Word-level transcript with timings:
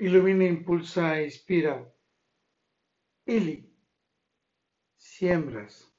Ilumina, 0.00 0.46
impulsa 0.46 1.20
e 1.20 1.26
inspira. 1.26 1.74
Ili. 3.26 3.68
Siembras. 4.96 5.92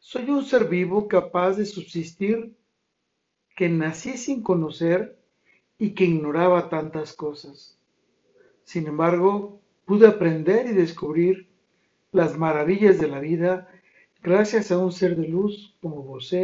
Soy 0.00 0.28
un 0.30 0.44
ser 0.44 0.64
vivo 0.68 1.06
capaz 1.06 1.52
de 1.58 1.64
subsistir 1.64 2.56
que 3.54 3.68
nací 3.68 4.18
sin 4.18 4.42
conocer 4.42 5.16
y 5.78 5.94
que 5.94 6.06
ignoraba 6.06 6.68
tantas 6.68 7.12
cosas. 7.12 7.78
Sin 8.64 8.88
embargo, 8.88 9.60
pude 9.84 10.08
aprender 10.08 10.66
y 10.66 10.72
descubrir 10.72 11.48
las 12.10 12.36
maravillas 12.36 12.98
de 12.98 13.06
la 13.06 13.20
vida 13.20 13.68
gracias 14.24 14.72
a 14.72 14.78
un 14.78 14.90
ser 14.90 15.14
de 15.14 15.28
luz 15.28 15.76
como 15.80 16.02
vos, 16.02 16.34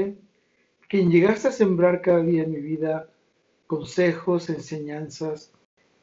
quien 0.89 1.11
llegaste 1.11 1.48
a 1.48 1.52
sembrar 1.52 2.00
cada 2.00 2.23
día 2.23 2.45
en 2.45 2.52
mi 2.52 2.61
vida 2.61 3.11
consejos, 3.66 4.48
enseñanzas 4.50 5.52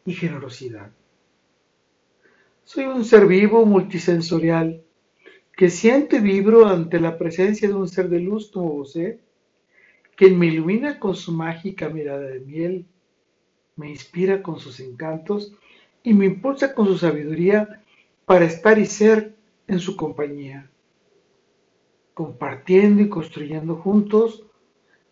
y 0.06 0.14
generosidad. 0.14 0.92
Soy 2.64 2.86
un 2.86 3.04
ser 3.04 3.26
vivo 3.26 3.66
multisensorial 3.66 4.84
que 5.56 5.70
siente 5.70 6.20
vibro 6.20 6.68
ante 6.68 7.00
la 7.00 7.18
presencia 7.18 7.68
de 7.68 7.74
un 7.74 7.88
ser 7.88 8.10
de 8.10 8.20
luz 8.20 8.52
como 8.52 8.74
vos, 8.74 8.98
quien 10.16 10.40
me 10.40 10.48
ilumina 10.48 11.00
con 11.00 11.16
su 11.16 11.32
mágica 11.32 11.90
mirada 11.90 12.22
de 12.28 12.40
miel, 12.40 12.86
me 13.76 13.90
inspira 13.90 14.42
con 14.42 14.60
sus 14.60 14.80
encantos 14.80 15.54
y 16.04 16.14
me 16.14 16.26
impulsa 16.26 16.74
con 16.74 16.88
su 16.88 16.98
sabiduría 16.98 17.84
para 18.26 18.46
estar 18.46 18.80
y 18.80 18.86
ser 18.86 19.36
en 19.68 19.80
su 19.80 19.96
compañía, 19.96 20.70
compartiendo 22.14 23.02
y 23.02 23.10
construyendo 23.10 23.76
juntos 23.76 24.44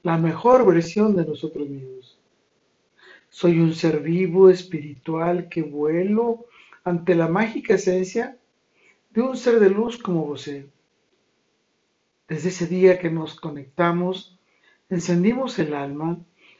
la 0.04 0.18
mejor 0.18 0.66
versión 0.66 1.16
de 1.16 1.26
nosotros 1.26 1.68
mismos. 1.68 2.20
Soy 3.34 3.60
un 3.60 3.74
ser 3.74 4.00
vivo, 4.02 4.52
espiritual, 4.52 5.50
que 5.50 5.64
vuelo 5.64 6.46
ante 6.84 7.16
la 7.16 7.28
mágica 7.28 7.74
esencia 7.74 8.38
de 9.10 9.22
un 9.22 9.36
ser 9.36 9.60
de 9.60 9.72
luz 9.72 9.98
como 9.98 10.28
vos. 10.28 10.48
Desde 12.28 12.50
ese 12.50 12.68
día 12.68 13.00
que 13.00 13.10
nos 13.10 13.34
conectamos, 13.34 14.38
encendimos 14.88 15.58
el 15.58 15.74
alma, 15.74 16.20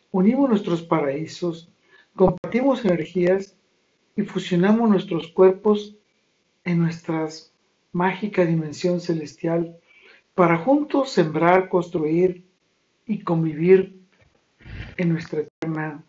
unimos 0.10 0.50
nuestros 0.50 0.82
paraísos, 0.82 1.72
compartimos 2.16 2.84
energías 2.84 3.56
y 4.16 4.24
fusionamos 4.24 4.90
nuestros 4.90 5.28
cuerpos 5.28 5.96
en 6.64 6.80
nuestra 6.80 7.28
mágica 7.92 8.46
dimensión 8.46 9.00
celestial 9.00 9.78
para 10.34 10.58
juntos 10.58 11.12
sembrar, 11.12 11.70
construir 11.70 12.44
y 13.06 13.20
convivir 13.20 14.02
en 14.98 15.10
nuestra 15.10 15.42
eterna 15.42 16.04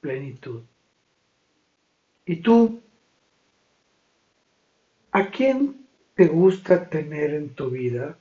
plenitud. 0.00 0.62
¿Y 2.24 2.36
tú? 2.36 2.80
¿A 5.12 5.30
quién 5.30 5.86
te 6.14 6.26
gusta 6.26 6.88
tener 6.88 7.34
en 7.34 7.50
tu 7.50 7.70
vida? 7.70 8.18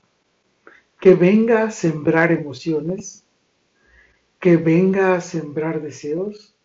Que 1.00 1.16
venga 1.16 1.64
a 1.64 1.72
sembrar 1.72 2.32
emociones, 2.32 3.26
que 4.40 4.58
venga 4.58 5.16
a 5.16 5.22
sembrar 5.22 5.82
deseos 5.82 6.56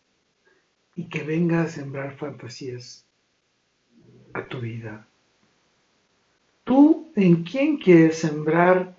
y 0.94 1.08
que 1.08 1.22
venga 1.22 1.62
a 1.62 1.68
sembrar 1.68 2.16
fantasías 2.16 3.06
a 4.34 4.46
tu 4.46 4.60
vida. 4.60 5.06
¿Tú 6.64 7.10
en 7.16 7.42
quién 7.42 7.78
quieres 7.78 8.18
sembrar 8.18 8.94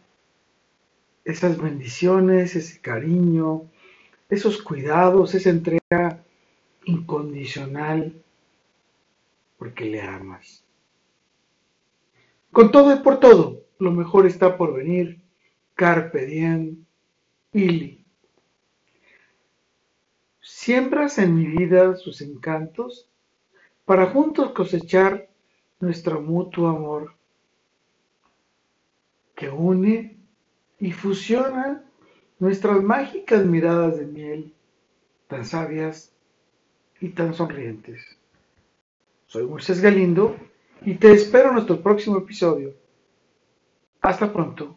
esas 1.23 1.58
bendiciones, 1.58 2.56
ese 2.56 2.82
cariño, 2.82 3.70
esos 4.31 4.61
cuidados, 4.61 5.35
esa 5.35 5.49
entrega 5.49 6.23
incondicional 6.85 8.13
porque 9.57 9.85
le 9.85 10.01
amas? 10.01 10.63
Con 12.52 12.71
todo 12.71 12.95
y 12.95 12.99
por 12.99 13.19
todo, 13.19 13.61
lo 13.77 13.91
mejor 13.91 14.25
está 14.25 14.57
por 14.57 14.73
venir. 14.73 15.21
Carpe 15.75 16.25
diem, 16.25 16.86
Ili. 17.53 18.03
Siembras 20.41 21.17
en 21.17 21.36
mi 21.36 21.45
vida 21.45 21.95
sus 21.95 22.21
encantos 22.21 23.08
para 23.86 24.08
juntos 24.08 24.52
cosechar 24.52 25.30
nuestro 25.80 26.21
mutuo 26.21 26.70
amor 26.70 27.15
que 29.36 29.49
une 29.49 30.17
y 30.80 30.91
fusiona 30.91 31.83
nuestras 32.41 32.81
mágicas 32.81 33.45
miradas 33.45 33.99
de 33.99 34.05
miel, 34.07 34.53
tan 35.27 35.45
sabias 35.45 36.11
y 36.99 37.09
tan 37.09 37.35
sonrientes. 37.35 38.02
Soy 39.27 39.45
Moisés 39.45 39.79
Galindo 39.79 40.35
y 40.81 40.95
te 40.95 41.11
espero 41.11 41.49
en 41.49 41.53
nuestro 41.53 41.79
próximo 41.83 42.17
episodio. 42.17 42.73
Hasta 44.02 44.33
pronto. 44.33 44.75